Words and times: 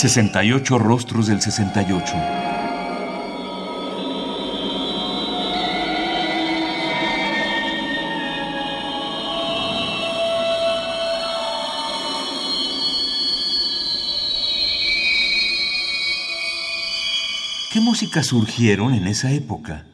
68 0.00 0.78
rostros 0.78 1.26
del 1.26 1.42
68. 1.42 2.14
¿Qué 17.70 17.80
músicas 17.80 18.28
surgieron 18.28 18.94
en 18.94 19.06
esa 19.06 19.30
época? 19.32 19.84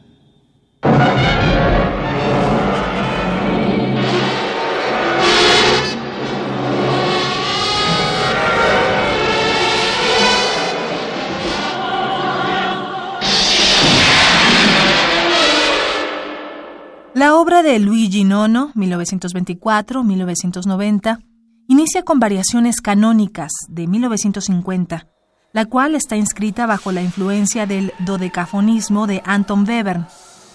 La 17.17 17.35
obra 17.35 17.63
de 17.63 17.79
Luigi 17.79 18.23
Nono, 18.23 18.71
1924-1990, 18.75 21.19
inicia 21.67 22.03
con 22.03 22.19
variaciones 22.19 22.79
canónicas 22.79 23.49
de 23.69 23.87
1950, 23.87 25.07
la 25.51 25.65
cual 25.65 25.95
está 25.95 26.15
inscrita 26.15 26.67
bajo 26.67 26.91
la 26.91 27.01
influencia 27.01 27.65
del 27.65 27.91
dodecafonismo 27.97 29.07
de 29.07 29.23
Anton 29.25 29.67
Webern, 29.67 30.05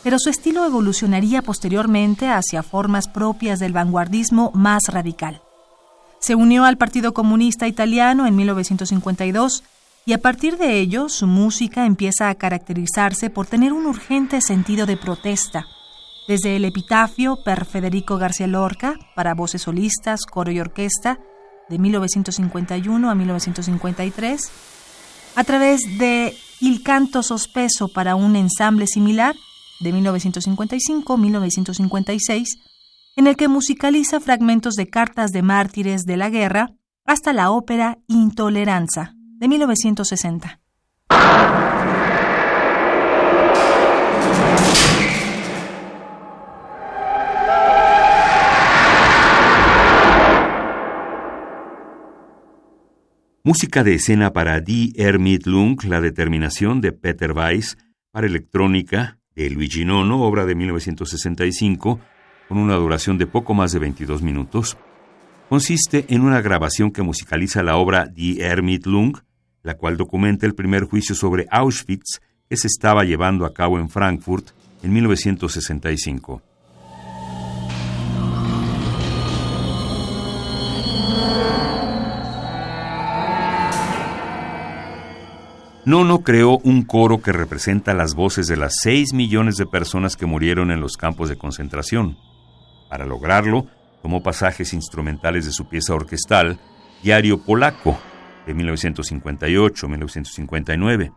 pero 0.04 0.20
su 0.20 0.30
estilo 0.30 0.64
evolucionaría 0.64 1.42
posteriormente 1.42 2.28
hacia 2.28 2.62
formas 2.62 3.08
propias 3.08 3.58
del 3.58 3.72
vanguardismo 3.72 4.52
más 4.54 4.82
radical. 4.86 5.42
Se 6.20 6.36
unió 6.36 6.64
al 6.64 6.78
Partido 6.78 7.12
Comunista 7.12 7.66
Italiano 7.66 8.24
en 8.24 8.36
1952 8.36 9.64
y 10.06 10.12
a 10.12 10.18
partir 10.18 10.58
de 10.58 10.78
ello 10.78 11.08
su 11.08 11.26
música 11.26 11.86
empieza 11.86 12.28
a 12.28 12.36
caracterizarse 12.36 13.30
por 13.30 13.48
tener 13.48 13.72
un 13.72 13.86
urgente 13.86 14.40
sentido 14.40 14.86
de 14.86 14.96
protesta, 14.96 15.66
desde 16.28 16.56
el 16.56 16.64
epitafio 16.64 17.42
per 17.42 17.64
Federico 17.64 18.18
García 18.18 18.46
Lorca 18.46 18.98
para 19.14 19.34
voces 19.34 19.62
solistas, 19.62 20.26
coro 20.26 20.50
y 20.50 20.60
orquesta 20.60 21.18
de 21.68 21.78
1951 21.78 23.10
a 23.10 23.14
1953, 23.14 24.50
a 25.36 25.44
través 25.44 25.98
de 25.98 26.34
Il 26.60 26.82
canto 26.82 27.22
sospeso 27.22 27.88
para 27.88 28.14
un 28.14 28.36
ensamble 28.36 28.86
similar 28.86 29.34
de 29.80 29.94
1955-1956, 29.94 32.44
en 33.16 33.26
el 33.26 33.36
que 33.36 33.48
musicaliza 33.48 34.20
fragmentos 34.20 34.74
de 34.74 34.88
cartas 34.88 35.32
de 35.32 35.42
mártires 35.42 36.02
de 36.02 36.16
la 36.16 36.30
guerra, 36.30 36.70
hasta 37.04 37.32
la 37.32 37.50
ópera 37.50 37.98
Intoleranza 38.06 39.14
de 39.16 39.48
1960. 39.48 40.60
Música 53.44 53.82
de 53.82 53.94
escena 53.94 54.32
para 54.32 54.60
Die 54.60 54.92
Ermittlung, 54.94 55.82
la 55.82 56.00
determinación 56.00 56.80
de 56.80 56.92
Peter 56.92 57.32
Weiss, 57.32 57.76
para 58.12 58.28
electrónica 58.28 59.18
de 59.34 59.50
Luigi 59.50 59.84
Nono, 59.84 60.22
obra 60.22 60.46
de 60.46 60.54
1965, 60.54 61.98
con 62.48 62.58
una 62.58 62.76
duración 62.76 63.18
de 63.18 63.26
poco 63.26 63.52
más 63.52 63.72
de 63.72 63.80
22 63.80 64.22
minutos. 64.22 64.78
Consiste 65.48 66.04
en 66.10 66.20
una 66.20 66.40
grabación 66.40 66.92
que 66.92 67.02
musicaliza 67.02 67.64
la 67.64 67.78
obra 67.78 68.06
Die 68.06 68.40
Ermittlung, 68.40 69.18
la 69.64 69.76
cual 69.76 69.96
documenta 69.96 70.46
el 70.46 70.54
primer 70.54 70.84
juicio 70.84 71.16
sobre 71.16 71.48
Auschwitz 71.50 72.20
que 72.48 72.56
se 72.56 72.68
estaba 72.68 73.02
llevando 73.02 73.44
a 73.44 73.52
cabo 73.52 73.80
en 73.80 73.88
Frankfurt 73.88 74.50
en 74.84 74.92
1965. 74.92 76.51
Nono 85.84 86.22
creó 86.22 86.58
un 86.58 86.82
coro 86.82 87.22
que 87.22 87.32
representa 87.32 87.92
las 87.92 88.14
voces 88.14 88.46
de 88.46 88.56
las 88.56 88.74
6 88.82 89.14
millones 89.14 89.56
de 89.56 89.66
personas 89.66 90.16
que 90.16 90.26
murieron 90.26 90.70
en 90.70 90.80
los 90.80 90.96
campos 90.96 91.28
de 91.28 91.36
concentración. 91.36 92.16
Para 92.88 93.04
lograrlo, 93.04 93.66
tomó 94.00 94.22
pasajes 94.22 94.74
instrumentales 94.74 95.44
de 95.44 95.50
su 95.50 95.68
pieza 95.68 95.92
orquestal, 95.92 96.60
Diario 97.02 97.42
Polaco, 97.42 97.98
de 98.46 98.54
1958-1959, 98.54 101.12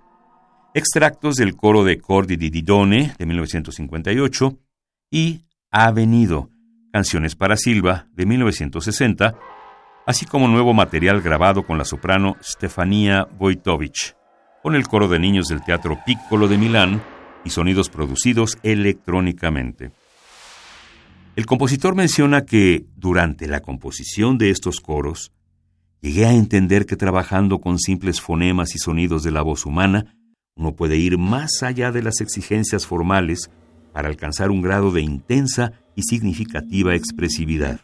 extractos 0.74 1.36
del 1.36 1.56
coro 1.56 1.84
de 1.84 2.00
Cordi 2.00 2.36
di 2.36 2.50
Didone, 2.50 3.14
de 3.20 3.26
1958, 3.28 4.58
y 5.12 5.46
Ha 5.70 5.92
venido, 5.92 6.50
Canciones 6.92 7.36
para 7.36 7.56
Silva, 7.56 8.08
de 8.14 8.26
1960, 8.26 9.36
así 10.08 10.26
como 10.26 10.48
nuevo 10.48 10.74
material 10.74 11.22
grabado 11.22 11.68
con 11.68 11.78
la 11.78 11.86
soprano 11.86 12.36
Stefania 12.42 13.28
Wojtowicz 13.38 14.16
con 14.66 14.74
el 14.76 14.88
coro 14.88 15.08
de 15.08 15.20
niños 15.20 15.46
del 15.50 15.62
Teatro 15.62 16.00
Piccolo 16.08 16.48
de 16.48 16.58
Milán 16.58 17.00
y 17.44 17.52
sonidos 17.52 17.92
producidos 17.92 18.58
electrónicamente. 18.64 19.92
El 21.36 21.46
compositor 21.46 21.94
menciona 21.94 22.46
que, 22.46 22.84
durante 22.96 23.46
la 23.46 23.60
composición 23.60 24.40
de 24.40 24.50
estos 24.50 24.82
coros, 24.82 25.32
llegué 26.02 26.26
a 26.26 26.34
entender 26.34 26.88
que 26.88 26.96
trabajando 26.96 27.60
con 27.60 27.78
simples 27.78 28.20
fonemas 28.22 28.74
y 28.74 28.80
sonidos 28.80 29.22
de 29.22 29.30
la 29.30 29.44
voz 29.44 29.68
humana, 29.68 30.18
uno 30.56 30.76
puede 30.76 30.98
ir 30.98 31.20
más 31.20 31.62
allá 31.62 31.92
de 31.92 32.02
las 32.02 32.20
exigencias 32.20 32.88
formales 32.88 33.52
para 33.94 34.08
alcanzar 34.08 34.50
un 34.50 34.64
grado 34.64 34.90
de 34.90 35.04
intensa 35.04 35.74
y 35.96 36.02
significativa 36.02 36.96
expresividad. 36.96 37.82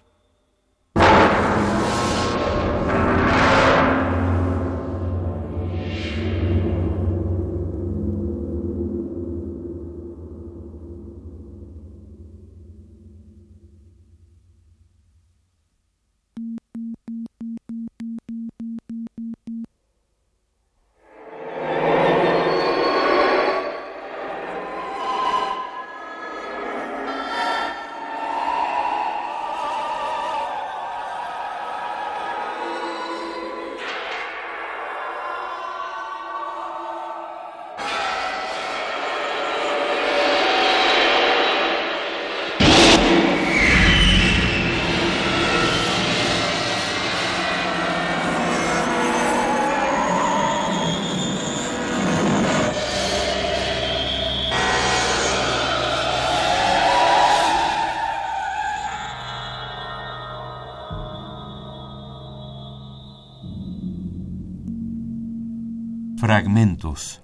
Fragmentos. 66.21 67.19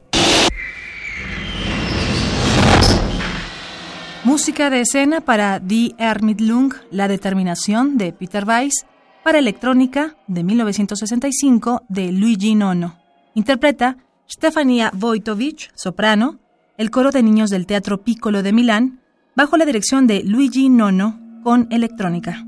Música 4.24 4.72
de 4.72 4.82
escena 4.82 5.22
para 5.22 5.60
Die 5.60 5.94
Ermittlung, 6.00 6.74
La 6.90 7.08
Determinación 7.08 8.00
de 8.00 8.12
Peter 8.12 8.44
Weiss, 8.44 8.88
para 9.24 9.38
electrónica 9.38 10.16
de 10.26 10.44
1965 10.44 11.84
de 11.88 12.12
Luigi 12.12 12.56
Nono. 12.56 12.98
Interpreta 13.36 13.98
Stefania 14.28 14.92
Wojtowicz, 15.00 15.70
soprano, 15.76 16.40
el 16.80 16.90
coro 16.90 17.12
de 17.12 17.22
niños 17.22 17.52
del 17.52 17.68
Teatro 17.68 18.02
Piccolo 18.02 18.42
de 18.42 18.52
Milán, 18.52 19.02
bajo 19.36 19.58
la 19.58 19.66
dirección 19.66 20.08
de 20.08 20.24
Luigi 20.24 20.70
Nono, 20.70 21.20
con 21.44 21.68
electrónica. 21.70 22.48